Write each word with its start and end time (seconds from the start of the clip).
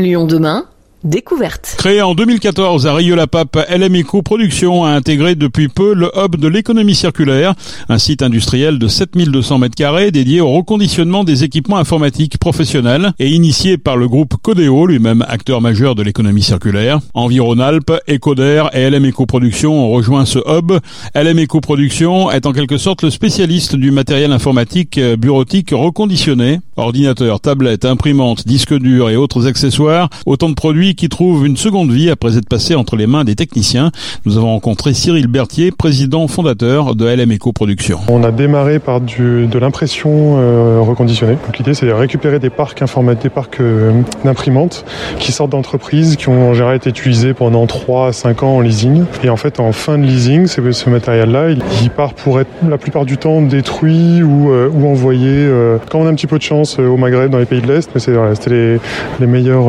Lyon 0.00 0.24
demain 0.24 0.66
Découverte. 1.02 1.76
Créé 1.78 2.02
en 2.02 2.14
2014 2.14 2.86
à 2.86 2.92
Rieux-la-Pape, 2.92 3.56
LM 3.70 4.02
Eco 4.02 4.20
Production 4.20 4.84
a 4.84 4.90
intégré 4.90 5.34
depuis 5.34 5.68
peu 5.68 5.94
le 5.94 6.10
hub 6.14 6.36
de 6.36 6.46
l'économie 6.46 6.94
circulaire, 6.94 7.54
un 7.88 7.96
site 7.96 8.20
industriel 8.20 8.78
de 8.78 8.86
7200 8.86 9.58
mètres 9.58 9.74
carrés 9.74 10.10
dédié 10.10 10.42
au 10.42 10.50
reconditionnement 10.50 11.24
des 11.24 11.42
équipements 11.42 11.78
informatiques 11.78 12.36
professionnels 12.36 13.12
et 13.18 13.30
initié 13.30 13.78
par 13.78 13.96
le 13.96 14.08
groupe 14.08 14.34
Codeo, 14.42 14.86
lui-même 14.86 15.24
acteur 15.26 15.62
majeur 15.62 15.94
de 15.94 16.02
l'économie 16.02 16.42
circulaire. 16.42 17.00
Environ-Alpes, 17.14 17.92
Ecoder 18.06 18.64
et 18.74 18.90
LM 18.90 19.08
Eco 19.08 19.24
Production 19.24 19.72
ont 19.72 19.88
rejoint 19.88 20.26
ce 20.26 20.38
hub. 20.38 20.72
LM 21.14 21.44
Eco 21.44 21.62
Production 21.62 22.30
est 22.30 22.44
en 22.44 22.52
quelque 22.52 22.76
sorte 22.76 23.04
le 23.04 23.10
spécialiste 23.10 23.74
du 23.74 23.90
matériel 23.90 24.32
informatique 24.32 24.98
euh, 24.98 25.16
bureautique 25.16 25.70
reconditionné. 25.72 26.60
Ordinateur, 26.76 27.40
tablette, 27.40 27.86
imprimante, 27.86 28.46
disque 28.46 28.74
dur 28.74 29.08
et 29.08 29.16
autres 29.16 29.46
accessoires, 29.46 30.10
autant 30.26 30.50
de 30.50 30.54
produits 30.54 30.89
qui 30.94 31.08
trouve 31.08 31.46
une 31.46 31.56
seconde 31.56 31.90
vie 31.90 32.10
après 32.10 32.36
être 32.36 32.48
passé 32.48 32.74
entre 32.74 32.96
les 32.96 33.06
mains 33.06 33.24
des 33.24 33.34
techniciens. 33.34 33.90
Nous 34.24 34.36
avons 34.36 34.48
rencontré 34.48 34.94
Cyril 34.94 35.26
Berthier, 35.26 35.70
président 35.70 36.26
fondateur 36.28 36.94
de 36.94 37.06
LM 37.06 37.32
Eco 37.32 37.52
Production. 37.52 38.00
On 38.08 38.24
a 38.24 38.30
démarré 38.30 38.78
par 38.78 39.00
de 39.00 39.58
l'impression 39.58 40.36
euh, 40.38 40.80
reconditionnée. 40.80 41.36
L'idée 41.58 41.74
c'est 41.74 41.86
de 41.86 41.92
récupérer 41.92 42.38
des 42.38 42.50
parcs 42.50 42.82
informatiques, 42.82 43.22
des 43.22 43.30
parcs 43.30 43.60
euh, 43.60 43.92
d'imprimantes 44.24 44.84
qui 45.18 45.32
sortent 45.32 45.50
d'entreprises, 45.50 46.16
qui 46.16 46.28
ont 46.28 46.50
en 46.50 46.54
général 46.54 46.76
été 46.76 46.90
utilisés 46.90 47.34
pendant 47.34 47.66
3 47.66 48.08
à 48.08 48.12
5 48.12 48.42
ans 48.42 48.56
en 48.56 48.60
leasing. 48.60 49.04
Et 49.24 49.30
en 49.30 49.36
fait 49.36 49.60
en 49.60 49.72
fin 49.72 49.98
de 49.98 50.04
leasing, 50.04 50.46
ce 50.46 50.90
matériel-là, 50.90 51.50
il, 51.82 51.90
part 51.90 52.14
pour 52.14 52.40
être 52.40 52.50
la 52.68 52.78
plupart 52.78 53.04
du 53.04 53.18
temps 53.18 53.42
détruit 53.42 54.22
ou, 54.22 54.50
euh, 54.50 54.70
envoyé, 54.70 55.28
euh, 55.28 55.78
quand 55.90 56.00
on 56.00 56.06
a 56.06 56.10
un 56.10 56.14
petit 56.14 56.26
peu 56.26 56.38
de 56.38 56.42
chance, 56.42 56.78
au 56.78 56.96
Maghreb, 56.96 57.30
dans 57.30 57.38
les 57.38 57.46
pays 57.46 57.60
de 57.60 57.66
l'Est, 57.66 57.90
mais 57.94 58.00
c'était 58.00 58.16
voilà, 58.16 58.34
les, 58.46 58.78
les 59.20 59.26
meilleurs, 59.26 59.66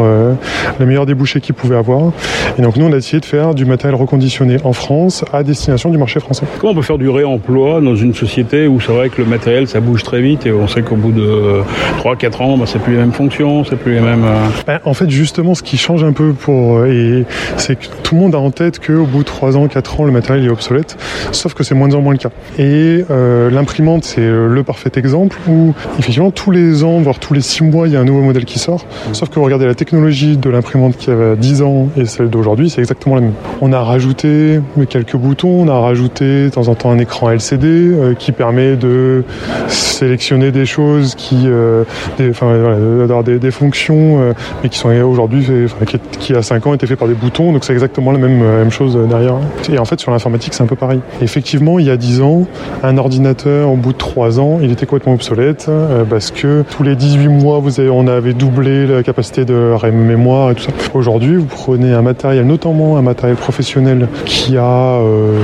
les 0.80 0.86
meilleurs 0.86 1.06
débouchés 1.12 1.42
qu'ils 1.42 1.56
pouvaient 1.56 1.78
avoir. 1.78 2.12
Et 2.58 2.62
donc 2.62 2.78
nous, 2.78 2.86
on 2.86 2.94
a 2.94 2.98
essayé 2.98 3.20
de 3.20 3.26
faire 3.26 3.54
du 3.54 3.66
matériel 3.66 4.00
reconditionné 4.00 4.58
en 4.64 4.74
France 4.74 5.26
à 5.34 5.44
destination 5.44 5.90
du 5.90 5.98
marché 5.98 6.20
français. 6.20 6.46
Comment 6.60 6.72
on 6.72 6.76
peut 6.76 6.82
faire 6.82 6.98
du 6.98 7.10
réemploi 7.10 7.82
dans 7.82 7.96
une 7.96 8.14
société 8.14 8.68
où 8.68 8.80
c'est 8.80 8.92
vrai 8.92 9.10
que 9.10 9.22
le 9.22 9.28
matériel, 9.28 9.68
ça 9.68 9.80
bouge 9.80 10.04
très 10.04 10.22
vite 10.22 10.46
et 10.46 10.52
on 10.52 10.68
sait 10.68 10.82
qu'au 10.82 10.96
bout 10.96 11.12
de 11.12 11.62
3-4 12.00 12.44
ans, 12.44 12.58
bah, 12.58 12.66
c'est 12.66 12.80
plus 12.80 12.94
les 12.94 13.00
mêmes 13.00 13.12
fonctions, 13.12 13.64
c'est 13.64 13.76
plus 13.76 13.94
les 13.94 14.02
mêmes... 14.02 14.24
Euh, 14.24 14.48
ben, 14.66 14.80
en 14.86 14.94
fait, 14.94 15.10
justement, 15.10 15.56
ce 15.56 15.64
qui 15.64 15.78
change 15.78 16.04
un 16.04 16.14
peu 16.14 16.34
pour... 16.34 16.80
Euh, 16.80 16.92
et 16.92 17.26
c'est 17.58 17.78
que 17.78 17.86
tout 18.04 18.16
le 18.16 18.22
monde 18.22 18.36
a 18.36 18.40
en 18.40 18.52
tête 18.52 18.80
qu'au 18.80 19.06
bout 19.06 19.20
de 19.20 19.26
3 19.26 19.58
ans, 19.58 19.68
4 19.68 20.00
ans, 20.00 20.06
le 20.06 20.12
matériel 20.12 20.46
est 20.46 20.50
obsolète, 20.50 20.98
sauf 21.32 21.54
que 21.54 21.64
c'est 21.64 21.76
moins 21.76 21.94
en 21.94 22.02
moins 22.02 22.14
le 22.14 22.20
cas. 22.20 22.32
Et 22.58 23.04
euh, 23.10 23.50
l'imprimante, 23.50 24.04
c'est 24.04 24.22
le 24.22 24.64
parfait 24.64 24.92
exemple 24.96 25.38
où, 25.48 25.74
effectivement, 26.00 26.32
tous 26.32 26.52
les 26.52 26.84
ans, 26.84 27.00
voire 27.00 27.20
tous 27.20 27.34
les 27.34 27.42
6 27.42 27.64
mois, 27.64 27.88
il 27.88 27.94
y 27.94 27.96
a 27.96 28.00
un 28.00 28.06
nouveau 28.06 28.22
modèle 28.22 28.46
qui 28.46 28.60
sort, 28.60 28.86
sauf 29.14 29.30
que 29.30 29.36
vous 29.36 29.46
regardez 29.46 29.66
la 29.66 29.76
technologie 29.76 30.38
de 30.38 30.50
l'imprimante 30.50 30.96
qui 31.02 31.10
avait 31.10 31.36
10 31.36 31.64
ans 31.64 31.90
et 31.98 32.06
celle 32.06 32.30
d'aujourd'hui, 32.30 32.70
c'est 32.70 32.80
exactement 32.80 33.16
la 33.16 33.22
même. 33.22 33.34
On 33.60 33.74
a 33.74 33.82
rajouté 33.82 34.62
quelques 34.88 35.16
boutons, 35.16 35.50
on 35.50 35.68
a 35.68 35.80
rajouté 35.80 36.46
de 36.46 36.50
temps 36.50 36.68
en 36.68 36.76
temps 36.76 36.92
un 36.92 37.00
écran 37.00 37.32
LCD 37.32 37.68
euh, 37.68 38.14
qui 38.14 38.32
permet 38.32 38.76
de 38.76 39.24
sélectionner 39.68 40.52
des 40.52 40.66
choses 40.66 41.16
qui, 41.16 41.44
euh, 41.46 41.84
des, 42.18 42.30
enfin, 42.30 42.54
voilà, 42.56 43.24
des, 43.24 43.40
des, 43.40 43.52
fonctions, 43.52 44.22
euh, 44.22 44.34
mais 44.62 44.70
qui 44.70 44.78
sont 44.78 44.90
aujourd'hui, 44.90 45.46
qui, 45.88 46.00
qui, 46.20 46.36
a 46.36 46.44
5 46.44 46.68
ans 46.68 46.74
étaient 46.74 46.88
fait 46.88 46.96
par 46.96 47.08
des 47.08 47.16
boutons, 47.16 47.52
donc 47.52 47.66
c'est 47.66 47.74
exactement 47.74 48.12
la 48.12 48.20
même, 48.20 48.70
chose 48.70 48.98
derrière. 49.10 49.36
Et 49.72 49.80
en 49.80 49.86
fait, 49.86 50.00
sur 50.00 50.12
l'informatique, 50.12 50.54
c'est 50.54 50.64
un 50.64 50.68
peu 50.68 50.76
pareil. 50.76 51.00
effectivement, 51.22 51.80
il 51.80 51.88
y 51.88 51.90
a 51.90 51.98
10 51.98 52.22
ans, 52.22 52.46
un 52.84 52.98
ordinateur, 52.98 53.72
au 53.72 53.76
bout 53.76 53.94
de 53.94 53.98
3 53.98 54.40
ans, 54.40 54.60
il 54.62 54.72
était 54.72 54.86
complètement 54.86 55.14
obsolète 55.14 55.70
parce 56.10 56.32
que 56.32 56.64
tous 56.70 56.84
les 56.84 56.96
18 56.96 57.28
mois, 57.28 57.62
on 57.92 58.08
avait 58.08 58.34
doublé 58.34 58.86
la 58.86 59.04
capacité 59.04 59.46
de 59.46 59.74
mémoire 59.92 60.52
et 60.52 60.56
tout 60.56 60.64
ça. 60.64 60.72
Aujourd'hui, 60.94 61.38
vous 61.38 61.46
prenez 61.46 61.94
un 61.94 62.02
matériel, 62.02 62.46
notamment 62.46 62.98
un 62.98 63.02
matériel 63.02 63.38
professionnel 63.38 64.10
qui 64.26 64.58
a 64.58 65.00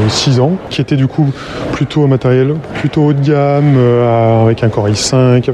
6 0.09 0.39
euh, 0.39 0.41
ans, 0.41 0.57
qui 0.69 0.81
était 0.81 0.97
du 0.97 1.07
coup 1.07 1.31
plutôt 1.71 2.03
un 2.03 2.07
matériel 2.07 2.55
plutôt 2.73 3.03
haut 3.05 3.13
de 3.13 3.25
gamme, 3.25 3.75
euh, 3.77 4.43
avec 4.43 4.65
un 4.65 4.69
Core 4.69 4.89
i5. 4.89 5.49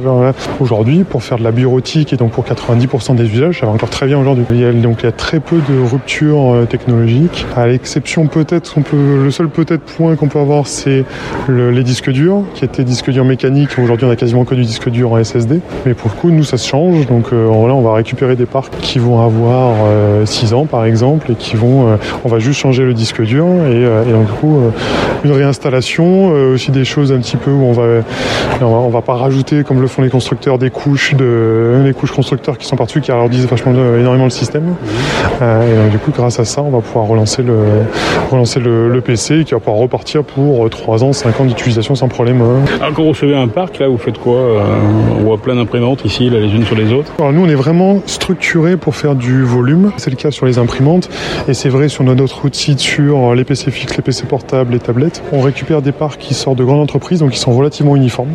Aujourd'hui, 0.60 1.04
pour 1.04 1.22
faire 1.22 1.38
de 1.38 1.44
la 1.44 1.52
bureautique 1.52 2.12
et 2.12 2.18
donc 2.18 2.32
pour 2.32 2.44
90% 2.44 3.16
des 3.16 3.26
usages, 3.26 3.60
ça 3.60 3.68
va 3.68 3.72
encore 3.72 3.92
très 3.92 4.08
bien 4.08 4.18
aujourd'hui. 4.18 4.46
Donc 4.82 4.98
il 5.02 5.06
y 5.06 5.10
a 5.10 5.12
très 5.12 5.40
peu 5.40 5.58
de 5.58 5.80
ruptures 5.80 6.54
euh, 6.54 6.66
technologiques, 6.66 7.46
à 7.56 7.68
l'exception 7.68 8.26
peut-être, 8.26 8.82
peut, 8.82 9.24
le 9.24 9.30
seul 9.30 9.48
peut-être 9.48 9.84
point 9.84 10.16
qu'on 10.16 10.28
peut 10.28 10.40
avoir, 10.40 10.66
c'est 10.66 11.06
le, 11.48 11.70
les 11.70 11.84
disques 11.84 12.10
durs, 12.10 12.42
qui 12.56 12.66
étaient 12.66 12.84
disques 12.84 13.12
durs 13.12 13.26
mécaniques. 13.26 13.78
Aujourd'hui, 13.78 14.08
on 14.08 14.12
a 14.12 14.16
quasiment 14.16 14.44
que 14.44 14.56
du 14.56 14.64
disque 14.64 14.90
dur 14.90 15.12
en 15.12 15.24
SSD. 15.24 15.60
Mais 15.86 15.94
pour 15.94 16.10
le 16.10 16.20
coup, 16.20 16.32
nous, 16.32 16.44
ça 16.44 16.58
se 16.58 16.68
change. 16.68 17.06
Donc 17.06 17.32
là, 17.32 17.38
on 17.38 17.82
va 17.82 17.94
récupérer 17.94 18.36
des 18.36 18.48
parcs 18.48 18.74
qui 18.82 18.98
vont 18.98 19.24
avoir 19.24 19.83
6 20.26 20.54
ans 20.54 20.66
par 20.66 20.86
exemple 20.86 21.32
et 21.32 21.36
qui 21.36 21.56
vont, 21.56 21.88
euh, 21.88 21.96
on 22.24 22.30
va 22.30 22.40
juste 22.40 22.60
changer 22.60 22.84
le 22.84 22.94
disque 22.94 23.22
dur 23.22 23.46
et, 23.46 23.50
euh, 23.50 24.04
et 24.08 24.12
donc 24.12 24.26
du 24.26 24.32
coup 24.34 24.58
euh, 24.58 24.70
une 25.24 25.32
réinstallation, 25.32 26.32
aussi 26.54 26.72
des 26.72 26.86
choses 26.86 27.12
un 27.12 27.20
petit 27.20 27.38
peu 27.38 27.52
où 27.52 27.64
on 27.64 27.72
va, 27.72 28.02
on 28.62 28.90
va, 28.90 29.02
pas 29.02 29.14
rajouter 29.14 29.64
comme 29.64 29.82
le 29.82 29.88
font 29.88 30.02
les 30.02 30.10
constructeurs 30.10 30.58
des 30.58 30.70
couches 30.70 31.16
de, 31.16 31.82
les 31.84 31.94
couches 31.94 32.12
constructeurs 32.12 32.58
qui 32.58 32.66
sont 32.66 32.76
par-dessus 32.76 33.02
qui 33.02 33.12
alourdissent 33.12 33.46
vachement 33.46 33.72
énormément 33.72 34.26
le 34.26 34.30
système. 34.30 34.76
et 35.42 35.76
donc 35.76 35.92
du 35.92 35.98
coup 35.98 36.12
grâce 36.12 36.40
à 36.40 36.46
ça 36.46 36.62
on 36.62 36.70
va 36.70 36.80
pouvoir 36.80 37.06
relancer 37.06 37.42
le, 37.42 37.58
relancer 38.32 38.60
le, 38.60 38.90
le 38.90 39.02
PC 39.02 39.44
qui 39.46 39.54
va 39.54 39.60
pouvoir 39.60 39.78
repartir 39.78 40.24
pour 40.24 40.70
3 40.70 41.04
ans, 41.04 41.14
5 41.14 41.40
ans 41.40 41.46
d'utilisation 41.46 41.96
sans 41.96 42.08
problème. 42.08 42.42
Alors 42.82 42.94
quand 42.94 43.04
vous 43.04 43.10
recevez 43.10 43.36
un 43.36 43.48
parc 43.48 43.80
là 43.80 43.88
vous 43.88 43.98
faites 43.98 44.18
quoi 44.18 44.40
On 45.18 45.24
voit 45.24 45.38
plein 45.38 45.56
d'imprimantes 45.56 46.04
ici 46.06 46.30
là, 46.30 46.40
les 46.40 46.54
unes 46.54 46.66
sur 46.66 46.76
les 46.76 46.92
autres? 46.92 47.12
Alors 47.20 47.32
nous 47.32 47.46
on 47.46 47.50
est 47.50 47.56
vraiment 47.56 48.02
structuré 48.06 48.78
pour 48.78 48.96
faire 48.96 49.16
du 49.16 49.44
volume. 49.44 49.73
C'est 49.98 50.10
le 50.10 50.16
cas 50.16 50.32
sur 50.32 50.46
les 50.46 50.58
imprimantes 50.58 51.10
et 51.48 51.54
c'est 51.54 51.70
vrai 51.70 51.90
sur 51.90 52.04
notre 52.04 52.46
outil 52.46 52.78
sur 52.78 53.36
les 53.36 53.44
PC 53.44 53.72
fixes, 53.72 53.96
les 53.98 54.04
PC 54.04 54.26
portables, 54.26 54.74
les 54.74 54.80
tablettes. 54.80 55.24
On 55.32 55.42
récupère 55.42 55.82
des 55.82 55.92
parcs 55.92 56.20
qui 56.20 56.34
sortent 56.34 56.58
de 56.58 56.64
grandes 56.64 56.82
entreprises, 56.82 57.20
donc 57.20 57.32
qui 57.32 57.40
sont 57.40 57.52
relativement 57.52 57.96
uniformes. 57.96 58.32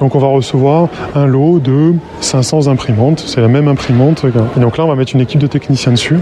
Donc 0.00 0.14
on 0.14 0.18
va 0.18 0.28
recevoir 0.28 0.88
un 1.14 1.26
lot 1.26 1.58
de 1.58 1.94
500 2.20 2.68
imprimantes. 2.68 3.22
C'est 3.26 3.40
la 3.40 3.48
même 3.48 3.68
imprimante. 3.68 4.24
Et 4.56 4.60
donc 4.60 4.78
là, 4.78 4.84
on 4.84 4.88
va 4.88 4.94
mettre 4.94 5.14
une 5.14 5.20
équipe 5.20 5.40
de 5.40 5.46
techniciens 5.46 5.92
dessus 5.92 6.18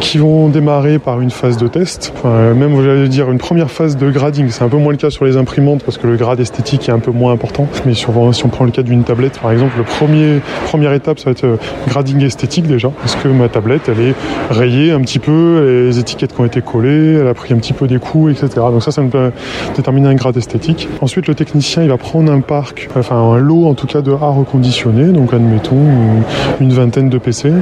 qui 0.00 0.18
vont 0.18 0.48
démarrer 0.48 0.98
par 0.98 1.20
une 1.20 1.30
phase 1.30 1.56
de 1.56 1.68
test. 1.68 2.12
Enfin, 2.16 2.54
même, 2.54 2.82
j'allais 2.82 3.08
dire, 3.08 3.30
une 3.30 3.38
première 3.38 3.70
phase 3.70 3.96
de 3.96 4.10
grading. 4.10 4.48
C'est 4.50 4.64
un 4.64 4.68
peu 4.68 4.76
moins 4.76 4.92
le 4.92 4.98
cas 4.98 5.10
sur 5.10 5.24
les 5.24 5.36
imprimantes 5.36 5.82
parce 5.84 5.98
que 5.98 6.06
le 6.06 6.16
grade 6.16 6.40
esthétique 6.40 6.88
est 6.88 6.92
un 6.92 6.98
peu 6.98 7.10
moins 7.10 7.32
important. 7.32 7.66
Mais 7.86 7.94
sur, 7.94 8.12
si 8.34 8.44
on 8.44 8.48
prend 8.48 8.64
le 8.64 8.70
cas 8.70 8.82
d'une 8.82 9.04
tablette, 9.04 9.38
par 9.40 9.52
exemple, 9.52 9.74
le 9.78 9.84
premier, 9.84 10.40
première 10.66 10.92
étape, 10.92 11.18
ça 11.18 11.26
va 11.26 11.30
être 11.32 11.44
euh, 11.44 11.56
grading 11.88 12.22
esthétique 12.22 12.66
déjà. 12.66 12.90
Parce 13.00 13.16
que 13.16 13.28
ma 13.28 13.48
tablette, 13.48 13.88
elle 13.88 14.00
est 14.00 14.11
rayée 14.50 14.92
un 14.92 15.00
petit 15.00 15.18
peu, 15.18 15.84
les 15.86 15.98
étiquettes 15.98 16.34
qui 16.34 16.40
ont 16.40 16.44
été 16.44 16.60
collées, 16.60 17.18
elle 17.20 17.28
a 17.28 17.34
pris 17.34 17.52
un 17.52 17.58
petit 17.58 17.72
peu 17.72 17.86
des 17.86 17.98
coups, 17.98 18.32
etc. 18.32 18.48
Donc 18.70 18.82
ça, 18.82 18.90
ça 18.90 19.02
nous 19.02 19.08
peut 19.08 19.30
déterminer 19.76 20.08
un 20.08 20.14
grade 20.14 20.36
esthétique. 20.36 20.88
Ensuite, 21.00 21.26
le 21.26 21.34
technicien, 21.34 21.82
il 21.82 21.88
va 21.88 21.96
prendre 21.96 22.32
un 22.32 22.40
parc, 22.40 22.88
enfin 22.96 23.16
un 23.16 23.38
lot 23.38 23.66
en 23.66 23.74
tout 23.74 23.86
cas 23.86 24.00
de 24.00 24.12
A 24.12 24.28
reconditionné, 24.28 25.06
donc 25.12 25.32
admettons 25.32 25.76
une, 26.60 26.72
vingtaine 26.72 27.08
de 27.08 27.18
PC, 27.18 27.52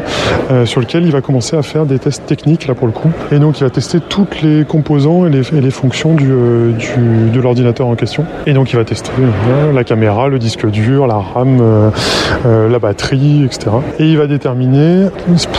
euh, 0.51 0.67
sur 0.67 0.81
lequel 0.81 1.05
il 1.05 1.13
va 1.13 1.21
commencer 1.21 1.57
à 1.57 1.63
faire 1.63 1.87
des 1.87 1.99
tests 1.99 2.27
techniques 2.27 2.67
là 2.67 2.75
pour 2.75 2.87
le 2.87 2.93
coup. 2.93 3.11
Et 3.33 3.39
donc 3.39 3.61
il 3.61 3.65
va 3.65 3.71
tester 3.71 4.01
toutes 4.01 4.43
les 4.43 4.65
composants 4.65 5.27
et 5.27 5.31
les, 5.31 5.71
fonctions 5.71 6.17
euh, 6.21 6.73
du, 6.73 7.31
de 7.31 7.41
l'ordinateur 7.41 7.87
en 7.87 7.95
question. 7.95 8.25
Et 8.47 8.53
donc 8.53 8.73
il 8.73 8.77
va 8.77 8.85
tester 8.85 9.11
euh, 9.19 9.73
la 9.73 9.85
caméra, 9.85 10.29
le 10.29 10.39
disque 10.39 10.67
dur, 10.71 11.07
la 11.07 11.19
RAM, 11.19 11.91
la 12.45 12.79
batterie, 12.79 13.45
etc. 13.45 13.71
Et 13.99 14.07
il 14.07 14.19
va 14.19 14.27
déterminer 14.27 15.09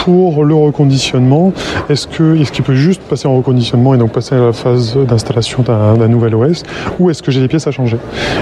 pour 0.03 0.43
le 0.43 0.55
reconditionnement. 0.71 1.53
Est-ce 1.89 2.07
que 2.07 2.39
est-ce 2.39 2.51
qu'il 2.51 2.63
peut 2.63 2.75
juste 2.75 3.01
passer 3.01 3.27
en 3.27 3.35
reconditionnement 3.35 3.93
et 3.93 3.97
donc 3.97 4.11
passer 4.11 4.35
à 4.35 4.39
la 4.39 4.53
phase 4.53 4.97
d'installation 4.97 5.63
d'un 5.63 6.07
nouvel 6.07 6.33
OS 6.35 6.63
ou 6.99 7.09
est-ce 7.09 7.21
que 7.21 7.31
j'ai 7.31 7.41
des 7.41 7.47
pièces 7.47 7.67
à 7.67 7.71
changer? 7.71 7.97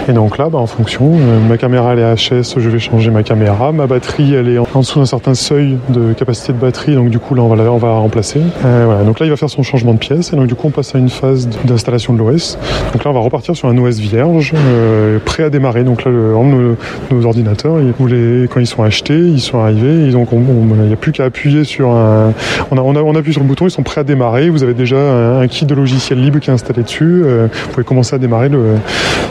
Et 0.08 0.14
donc 0.14 0.38
là, 0.38 0.50
bah, 0.50 0.60
en 0.60 0.68
fonction, 0.68 1.12
euh, 1.14 1.40
ma 1.48 1.58
caméra 1.58 1.94
elle 1.94 2.00
est 2.00 2.16
HS, 2.16 2.56
je 2.58 2.70
vais 2.70 2.80
changer 2.80 3.10
ma 3.10 3.24
caméra, 3.24 3.72
ma 3.72 3.88
batterie 3.88 4.34
elle 4.34 4.50
est 4.50 4.58
en, 4.58 4.80
dessous 4.80 5.00
d'un 5.00 5.06
certain 5.06 5.34
seuil 5.34 5.78
de 5.90 6.14
capacité 6.14 6.54
de 6.54 6.58
batterie, 6.58 6.96
donc 6.96 7.10
du 7.10 7.20
coup 7.20 7.36
là 7.36 7.42
on 7.42 7.48
va 7.48 7.56
la, 7.56 7.72
on 7.72 7.78
va 7.78 7.94
remplacer. 7.94 8.42
Euh, 8.64 8.84
voilà, 8.86 9.04
donc 9.04 9.20
là 9.20 9.26
il 9.26 9.30
va 9.30 9.38
faire 9.38 9.50
son 9.50 9.64
changement 9.64 9.94
de 9.94 10.00
pièce. 10.00 10.32
Et 10.34 10.36
donc 10.36 10.48
du 10.48 10.56
coup 10.56 10.68
on 10.68 10.72
passe 10.72 10.94
à 10.96 11.00
une 11.00 11.10
phase 11.10 11.50
d'installation 11.66 12.14
de 12.14 12.20
l'OS. 12.20 12.58
Donc 12.94 13.04
là 13.04 13.12
on 13.12 13.14
va 13.14 13.20
repartir 13.20 13.56
sur 13.56 13.68
un 13.68 13.78
OS 13.78 13.98
vierge, 13.98 14.54
euh, 14.56 15.18
prêt 15.20 15.44
à 15.44 15.50
démarrer. 15.50 15.84
Donc 15.84 16.06
là 16.06 16.12
le, 16.12 16.34
nos, 17.12 17.26
ordinateurs, 17.26 17.78
ils, 17.82 18.48
quand 18.48 18.60
ils 18.60 18.68
sont 18.68 18.84
achetés, 18.84 19.18
ils 19.18 19.42
sont 19.42 19.60
arrivés, 19.60 20.08
il 20.08 20.16
n'y 20.16 20.94
a 20.94 20.96
plus 20.96 21.12
qu'à 21.12 21.26
appuyer 21.26 21.64
sur 21.64 21.90
un, 21.90 22.19
on 22.72 22.78
a, 22.78 22.82
on 22.82 22.96
a, 22.96 23.02
on 23.02 23.16
appuie 23.16 23.34
sur 23.34 23.42
le 23.42 23.48
bouton, 23.48 23.68
ils 23.68 23.72
sont 23.72 23.84
prêts 23.84 24.02
à 24.02 24.04
démarrer. 24.04 24.50
Vous 24.50 24.64
avez 24.64 24.74
déjà 24.74 24.98
un, 24.98 25.48
kit 25.48 25.66
de 25.66 25.76
logiciel 25.76 26.22
libre 26.22 26.40
qui 26.40 26.50
est 26.50 26.54
installé 26.54 26.84
dessus. 26.84 27.24
Euh, 27.24 27.48
vous 27.52 27.72
pouvez 27.72 27.84
commencer 27.84 28.16
à 28.16 28.20
démarrer 28.20 28.50
le, 28.50 28.76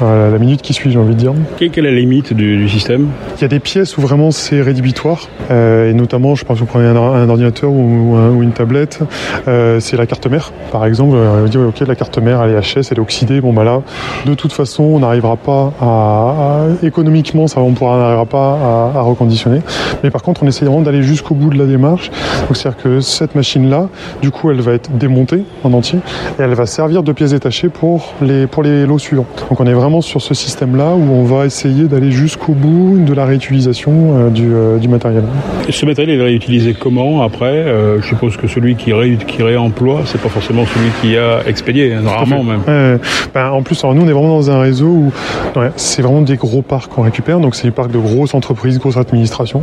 euh, 0.02 0.31
la 0.31 0.38
minute 0.38 0.62
qui 0.62 0.73
suit, 0.73 0.90
j'ai 0.90 0.99
envie 0.99 1.14
de 1.14 1.20
dire. 1.20 1.32
Quelle 1.56 1.87
est 1.87 1.90
la 1.90 1.96
limite 1.96 2.32
du, 2.32 2.69
système? 2.69 3.08
Il 3.37 3.43
y 3.43 3.44
a 3.44 3.49
des 3.49 3.61
pièces 3.61 3.96
où 3.96 4.00
vraiment 4.00 4.31
c'est 4.31 4.61
rédhibitoire. 4.61 5.29
Euh, 5.50 5.90
et 5.90 5.94
notamment, 5.94 6.35
je 6.35 6.44
pense 6.44 6.56
que 6.56 6.61
vous 6.61 6.67
prenez 6.67 6.87
un, 6.87 7.29
ordinateur 7.29 7.70
ou, 7.70 8.43
une 8.43 8.52
tablette, 8.52 9.00
c'est 9.46 9.96
la 9.96 10.06
carte 10.06 10.26
mère, 10.26 10.52
par 10.70 10.85
exemple. 10.85 11.17
Vous 11.17 11.49
dire, 11.49 11.61
ok, 11.61 11.81
la 11.87 11.94
carte 11.94 12.19
mère, 12.19 12.43
elle 12.43 12.55
est 12.55 12.61
HS, 12.61 12.88
elle 12.90 12.99
est 12.99 13.00
oxydée. 13.00 13.40
Bon, 13.40 13.52
bah 13.52 13.64
là, 13.64 13.82
de 14.26 14.35
toute 14.35 14.52
façon, 14.52 14.85
on 14.85 14.99
n'arrivera 15.00 15.37
pas 15.37 15.73
à, 15.81 16.67
économiquement, 16.82 17.46
ça, 17.46 17.61
on 17.61 17.73
pourra 17.73 17.99
n'arrivera 17.99 18.26
pas 18.26 18.93
à, 18.94 18.99
à, 18.99 19.02
reconditionner. 19.02 19.61
Mais 20.02 20.11
par 20.11 20.23
contre, 20.23 20.43
on 20.43 20.46
essaie 20.46 20.64
vraiment 20.64 20.82
d'aller 20.82 21.02
jusqu'au 21.02 21.35
bout 21.35 21.50
de 21.50 21.58
la 21.58 21.67
démarche. 21.67 22.11
Donc, 22.49 22.56
c'est-à-dire 22.56 22.77
que 22.82 23.00
cette 23.00 23.34
machine-là, 23.34 23.88
du 24.22 24.30
coup, 24.30 24.50
elle 24.50 24.60
va 24.60 24.72
être 24.72 24.90
démontée 24.96 25.42
en 25.64 25.72
entier 25.72 25.98
et 26.38 26.42
elle 26.42 26.54
va 26.54 26.66
servir 26.66 27.02
de 27.02 27.12
pièce 27.12 27.30
détachée 27.30 27.69
pour 27.69 28.14
les, 28.22 28.46
pour 28.46 28.62
les 28.62 28.86
lots 28.86 28.98
suivants. 28.98 29.26
Donc 29.48 29.60
on 29.60 29.66
est 29.66 29.75
vraiment 29.75 30.00
sur 30.00 30.22
ce 30.22 30.34
système-là 30.34 30.94
où 30.94 31.12
on 31.12 31.25
va 31.25 31.46
essayer 31.46 31.84
d'aller 31.84 32.10
jusqu'au 32.10 32.52
bout 32.52 32.98
de 32.98 33.12
la 33.12 33.25
réutilisation 33.25 33.92
euh, 33.92 34.30
du, 34.30 34.48
euh, 34.52 34.78
du, 34.78 34.88
matériel. 34.88 35.25
Et 35.69 35.72
ce 35.72 35.86
matériel 35.86 36.19
est 36.19 36.22
réutilisé 36.22 36.75
comment 36.75 37.22
après? 37.22 37.46
Euh, 37.46 38.00
Je 38.00 38.06
suppose 38.06 38.36
que 38.36 38.46
celui 38.46 38.76
qui, 38.76 38.92
ré, 38.92 39.19
qui 39.26 39.42
réemploie, 39.42 40.02
c'est 40.06 40.20
pas 40.20 40.28
forcément 40.28 40.64
celui 40.66 40.90
qui 41.00 41.16
a 41.16 41.46
expédié, 41.46 41.94
hein, 41.94 42.02
rarement 42.06 42.42
même. 42.42 42.98
Ben, 43.34 43.50
en 43.50 43.62
plus, 43.62 43.82
alors 43.84 43.94
nous, 43.94 44.02
on 44.02 44.08
est 44.08 44.12
vraiment 44.12 44.36
dans 44.36 44.50
un 44.50 44.60
réseau 44.60 44.86
où 44.86 45.12
ouais, 45.56 45.70
c'est 45.76 46.02
vraiment 46.02 46.22
des 46.22 46.36
gros 46.36 46.62
parcs 46.62 46.90
qu'on 46.90 47.02
récupère. 47.02 47.40
Donc 47.40 47.54
c'est 47.54 47.66
des 47.66 47.72
parcs 47.72 47.90
de 47.90 47.98
grosses 47.98 48.34
entreprises, 48.34 48.78
grosses 48.78 48.96
administrations. 48.96 49.62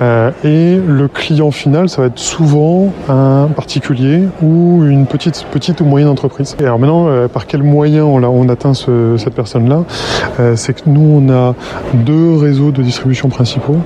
Euh, 0.00 0.30
et 0.44 0.76
le 0.76 1.08
client 1.08 1.50
final, 1.50 1.88
ça 1.88 2.02
va 2.02 2.08
être 2.08 2.18
souvent 2.18 2.37
un 3.08 3.48
particulier 3.54 4.22
ou 4.42 4.84
une 4.84 5.06
petite, 5.06 5.46
petite 5.50 5.80
ou 5.80 5.84
moyenne 5.84 6.08
entreprise. 6.08 6.56
Et 6.60 6.64
alors 6.64 6.78
maintenant, 6.78 7.06
euh, 7.08 7.28
par 7.28 7.46
quel 7.46 7.62
moyen 7.62 8.04
on, 8.04 8.22
on 8.22 8.48
atteint 8.48 8.74
ce, 8.74 9.16
cette 9.16 9.34
personne-là? 9.34 9.84
Euh, 10.40 10.56
C'est 10.56 10.74
que 10.74 10.88
nous, 10.88 11.00
on 11.00 11.30
a 11.30 11.54
deux 11.94 12.36
réseaux 12.36 12.70
de 12.70 12.82
distribution 12.82 13.28
principaux. 13.28 13.76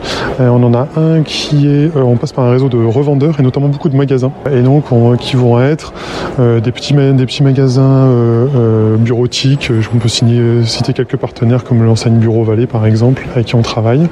Euh, 0.40 0.49
on 0.49 0.62
en 0.62 0.75
a 0.75 0.88
un 0.96 1.22
qui 1.22 1.66
est, 1.66 1.90
on 1.96 2.16
passe 2.16 2.32
par 2.32 2.44
un 2.44 2.50
réseau 2.50 2.69
de 2.69 2.84
revendeurs 2.84 3.40
et 3.40 3.43
notamment 3.43 3.69
beaucoup 3.69 3.88
de 3.88 3.96
magasins. 3.96 4.32
Et 4.52 4.62
donc, 4.62 4.93
on, 4.93 5.16
qui 5.16 5.37
vont 5.37 5.60
être 5.60 5.93
des 6.38 6.72
petits, 6.72 6.94
des 6.94 7.26
petits 7.26 7.43
magasins 7.43 8.08
bureautiques. 8.99 9.70
On 9.94 9.99
peut 9.99 10.08
citer 10.08 10.93
quelques 10.93 11.16
partenaires 11.16 11.64
comme 11.64 11.84
l'enseigne 11.84 12.16
Bureau 12.16 12.44
Vallée, 12.44 12.66
par 12.66 12.87
exemple, 12.87 13.26
avec 13.34 13.46
qui 13.46 13.54
on 13.54 13.62
travaille. 13.62 14.08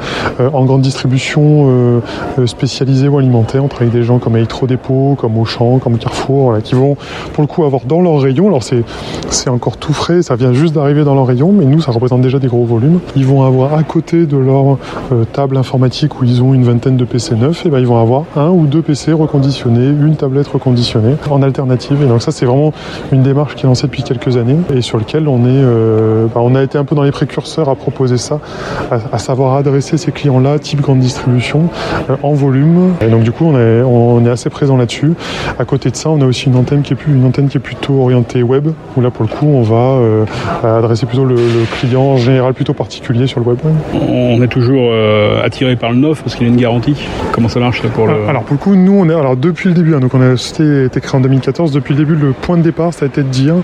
en 0.52 0.64
grande 0.64 0.82
distribution 0.82 2.00
spécialisée 2.46 3.08
ou 3.08 3.18
alimentaire, 3.18 3.64
on 3.64 3.68
travaille 3.68 3.88
avec 3.88 4.00
des 4.00 4.06
gens 4.06 4.18
comme 4.18 4.29
Electro-Dépôt, 4.36 5.16
comme 5.18 5.38
Auchan, 5.38 5.78
comme 5.78 5.98
Carrefour, 5.98 6.58
qui 6.62 6.74
vont 6.74 6.96
pour 7.32 7.42
le 7.42 7.46
coup 7.46 7.64
avoir 7.64 7.82
dans 7.86 8.00
leur 8.00 8.20
rayon, 8.20 8.48
alors 8.48 8.62
c'est 8.62 9.50
encore 9.50 9.76
tout 9.76 9.92
frais, 9.92 10.22
ça 10.22 10.36
vient 10.36 10.52
juste 10.52 10.74
d'arriver 10.74 11.04
dans 11.04 11.14
leur 11.14 11.26
rayon, 11.26 11.52
mais 11.52 11.64
nous 11.64 11.80
ça 11.80 11.92
représente 11.92 12.20
déjà 12.20 12.38
des 12.38 12.48
gros 12.48 12.64
volumes. 12.64 13.00
Ils 13.16 13.26
vont 13.26 13.42
avoir 13.42 13.74
à 13.74 13.82
côté 13.82 14.26
de 14.26 14.36
leur 14.36 14.78
euh, 15.12 15.24
table 15.32 15.56
informatique 15.56 16.20
où 16.20 16.24
ils 16.24 16.42
ont 16.42 16.54
une 16.54 16.64
vingtaine 16.64 16.96
de 16.96 17.04
PC 17.04 17.34
neufs, 17.34 17.66
et 17.66 17.68
ben 17.68 17.78
ils 17.78 17.86
vont 17.86 18.00
avoir 18.00 18.24
un 18.36 18.50
ou 18.50 18.66
deux 18.66 18.82
PC 18.82 19.12
reconditionnés, 19.12 19.88
une 19.88 20.16
tablette 20.16 20.48
reconditionnée 20.48 21.16
en 21.30 21.42
alternative. 21.42 22.02
Et 22.02 22.06
donc 22.06 22.22
ça 22.22 22.32
c'est 22.32 22.46
vraiment 22.46 22.72
une 23.12 23.22
démarche 23.22 23.54
qui 23.54 23.64
est 23.64 23.68
lancée 23.68 23.86
depuis 23.86 24.02
quelques 24.02 24.36
années 24.36 24.56
et 24.74 24.82
sur 24.82 24.98
lequel 24.98 25.28
on 25.28 25.40
est, 25.40 25.48
euh, 25.48 26.26
bah, 26.26 26.40
on 26.42 26.54
a 26.54 26.62
été 26.62 26.78
un 26.78 26.84
peu 26.84 26.94
dans 26.94 27.02
les 27.02 27.12
précurseurs 27.12 27.68
à 27.68 27.74
proposer 27.74 28.18
ça, 28.18 28.40
à, 28.90 29.18
savoir 29.18 29.54
adresser 29.54 29.96
ces 29.96 30.12
clients-là, 30.12 30.58
type 30.58 30.80
grande 30.80 31.00
distribution, 31.00 31.68
euh, 32.08 32.16
en 32.22 32.32
volume. 32.32 32.94
Et 33.00 33.08
donc 33.08 33.22
du 33.22 33.32
coup 33.32 33.44
on 33.44 33.56
est, 33.58 33.82
est 34.26 34.30
assez 34.30 34.50
présent 34.50 34.76
là-dessus. 34.76 35.12
À 35.58 35.64
côté 35.64 35.90
de 35.90 35.96
ça, 35.96 36.10
on 36.10 36.20
a 36.20 36.24
aussi 36.24 36.46
une 36.46 36.56
antenne 36.56 36.82
qui 36.82 36.92
est 36.92 36.96
plus 36.96 37.12
une 37.12 37.24
antenne 37.24 37.48
qui 37.48 37.56
est 37.56 37.60
plutôt 37.60 38.00
orientée 38.00 38.42
web, 38.42 38.68
où 38.96 39.00
là 39.00 39.10
pour 39.10 39.24
le 39.24 39.28
coup 39.28 39.46
on 39.46 39.62
va 39.62 39.76
euh, 39.76 40.24
adresser 40.62 41.06
plutôt 41.06 41.24
le, 41.24 41.34
le, 41.34 41.64
client 41.78 42.02
en 42.02 42.16
général 42.16 42.54
plutôt 42.54 42.74
particulier 42.74 43.26
sur 43.26 43.40
le 43.40 43.46
web. 43.46 43.58
On 43.92 44.42
est 44.42 44.48
toujours 44.48 44.90
euh, 44.92 45.44
attiré 45.44 45.76
par 45.76 45.90
le 45.90 45.96
neuf 45.96 46.22
parce 46.22 46.36
qu'il 46.36 46.46
a 46.46 46.50
une 46.50 46.56
garantie. 46.56 46.96
Comment 47.32 47.48
ça 47.48 47.60
marche 47.60 47.82
pour 47.82 48.06
le 48.06 48.28
Alors 48.28 48.42
pour 48.42 48.54
le 48.54 48.58
coup, 48.58 48.74
nous 48.74 48.92
on 48.92 49.08
est 49.08 49.14
alors 49.14 49.36
depuis 49.36 49.68
le 49.68 49.74
début, 49.74 49.94
hein, 49.94 50.00
donc 50.00 50.14
on 50.14 50.20
a 50.20 50.34
été, 50.34 50.84
été 50.84 51.00
créé 51.00 51.16
en 51.16 51.20
2014. 51.20 51.72
Depuis 51.72 51.94
le 51.94 52.04
début, 52.04 52.14
le 52.14 52.32
point 52.32 52.56
de 52.56 52.62
départ, 52.62 52.92
ça 52.92 53.04
a 53.04 53.08
été 53.08 53.22
de 53.22 53.28
dire 53.28 53.54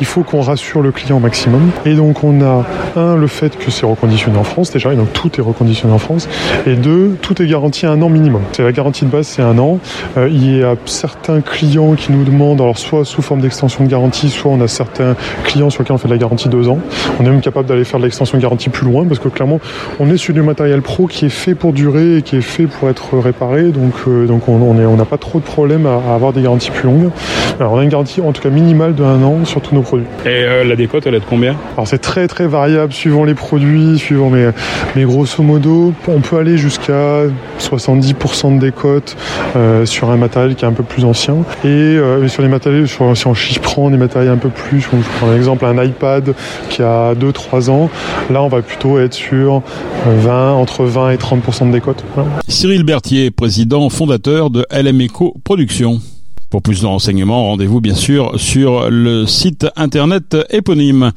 il 0.00 0.06
faut 0.06 0.22
qu'on 0.22 0.40
rassure 0.40 0.82
le 0.82 0.92
client 0.92 1.16
au 1.16 1.20
maximum. 1.20 1.70
Et 1.84 1.94
donc 1.94 2.24
on 2.24 2.42
a 2.42 2.64
un 2.96 3.16
le 3.16 3.26
fait 3.26 3.56
que 3.56 3.70
c'est 3.70 3.86
reconditionné 3.86 4.38
en 4.38 4.44
France 4.44 4.70
déjà, 4.72 4.92
et 4.92 4.96
donc 4.96 5.12
tout 5.12 5.30
est 5.38 5.42
reconditionné 5.42 5.92
en 5.92 5.98
France. 5.98 6.28
Et 6.66 6.74
deux, 6.74 7.16
tout 7.22 7.40
est 7.42 7.46
garanti 7.46 7.86
à 7.86 7.90
un 7.90 8.02
an 8.02 8.08
minimum. 8.08 8.42
C'est 8.52 8.62
la 8.62 8.72
garantie 8.72 9.04
de 9.04 9.10
base, 9.10 9.26
c'est 9.26 9.42
un 9.42 9.58
an. 9.58 9.78
Euh, 10.16 10.28
il 10.30 10.58
y 10.58 10.62
a 10.62 10.76
certains 10.84 11.40
clients 11.40 11.94
qui 11.94 12.12
nous 12.12 12.24
demandent, 12.24 12.60
alors 12.60 12.78
soit 12.78 13.04
sous 13.04 13.22
forme 13.22 13.40
d'extension 13.40 13.84
de 13.84 13.88
garantie, 13.88 14.28
soit 14.28 14.50
on 14.50 14.60
a 14.60 14.68
certains 14.68 15.16
clients 15.44 15.70
sur 15.70 15.82
lesquels 15.82 15.94
on 15.94 15.98
fait 15.98 16.08
de 16.08 16.12
la 16.12 16.18
garantie 16.18 16.48
deux 16.48 16.68
ans. 16.68 16.78
On 17.20 17.24
est 17.24 17.30
même 17.30 17.40
capable 17.40 17.66
d'aller 17.68 17.84
faire 17.84 17.98
de 18.00 18.04
l'extension 18.04 18.36
de 18.36 18.42
garantie 18.42 18.68
plus 18.68 18.86
loin 18.86 19.04
parce 19.04 19.20
que 19.20 19.28
clairement, 19.28 19.60
on 20.00 20.10
est 20.10 20.16
sur 20.16 20.34
du 20.34 20.42
matériel 20.42 20.82
pro 20.82 21.06
qui 21.06 21.26
est 21.26 21.30
fait 21.30 21.54
pour 21.54 21.72
durer 21.72 22.18
et 22.18 22.22
qui 22.22 22.36
est 22.36 22.42
fait 22.42 22.66
pour 22.66 22.88
être 22.88 23.18
réparé. 23.18 23.70
Donc, 23.70 23.94
euh, 24.08 24.26
donc 24.26 24.48
on 24.48 24.74
n'a 24.74 24.88
on 24.88 24.96
pas 25.04 25.18
trop 25.18 25.38
de 25.38 25.44
problème 25.44 25.86
à, 25.86 26.00
à, 26.10 26.14
avoir 26.14 26.32
des 26.32 26.42
garanties 26.42 26.70
plus 26.70 26.88
longues. 26.88 27.10
Alors, 27.60 27.72
on 27.72 27.78
a 27.78 27.82
une 27.82 27.88
garantie 27.88 28.20
en 28.20 28.32
tout 28.32 28.42
cas 28.42 28.50
minimale 28.50 28.94
de 28.94 29.04
un 29.04 29.22
an 29.22 29.44
sur 29.44 29.60
tous 29.60 29.74
nos 29.74 29.82
produits. 29.82 30.06
Et 30.24 30.28
euh, 30.28 30.64
la 30.64 30.76
décote, 30.76 31.06
elle 31.06 31.14
est 31.14 31.20
de 31.20 31.24
combien? 31.24 31.54
Alors 31.76 31.86
c'est 31.86 31.98
très 31.98 32.26
très 32.28 32.46
variable 32.46 32.92
suivant 32.92 33.24
les 33.24 33.34
produits, 33.34 33.98
suivant 33.98 34.30
mais, 34.30 34.46
mais 34.94 35.04
grosso 35.04 35.42
modo, 35.42 35.92
on 36.08 36.20
peut 36.20 36.38
aller 36.38 36.58
jusqu'à 36.58 37.22
70% 37.60 38.56
de 38.56 38.60
décote 38.60 39.16
euh, 39.56 39.86
sur 39.96 40.10
un 40.10 40.18
matériel 40.18 40.54
qui 40.54 40.64
est 40.66 40.68
un 40.68 40.74
peu 40.74 40.82
plus 40.82 41.06
ancien. 41.06 41.36
Et 41.64 41.68
euh, 41.68 42.28
sur 42.28 42.42
les 42.42 42.48
matériels, 42.48 42.86
sur, 42.86 43.16
si 43.16 43.26
on 43.26 43.32
prend 43.62 43.90
des 43.90 43.96
matériels 43.96 44.30
un 44.30 44.36
peu 44.36 44.50
plus, 44.50 44.82
je 44.82 44.88
prends 44.88 45.30
un 45.30 45.36
exemple, 45.36 45.64
un 45.64 45.82
iPad 45.82 46.34
qui 46.68 46.82
a 46.82 47.14
2-3 47.14 47.70
ans, 47.70 47.88
là 48.30 48.42
on 48.42 48.48
va 48.48 48.60
plutôt 48.60 48.98
être 48.98 49.14
sur 49.14 49.62
20, 50.06 50.52
entre 50.52 50.84
20 50.84 51.12
et 51.12 51.16
30% 51.16 51.68
de 51.68 51.72
décote. 51.72 52.04
Cyril 52.46 52.82
Berthier, 52.82 53.30
président 53.30 53.88
fondateur 53.88 54.50
de 54.50 54.66
LM 54.70 55.00
Eco 55.00 55.34
Production. 55.44 56.00
Pour 56.50 56.60
plus 56.62 56.82
de 56.82 56.86
renseignements, 56.86 57.48
rendez-vous 57.48 57.80
bien 57.80 57.94
sûr 57.94 58.32
sur 58.36 58.90
le 58.90 59.26
site 59.26 59.66
internet 59.76 60.36
éponyme. 60.50 61.12